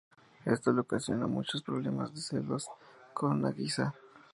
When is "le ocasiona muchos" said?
0.73-1.61